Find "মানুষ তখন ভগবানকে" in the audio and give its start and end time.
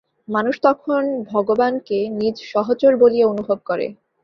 0.27-1.97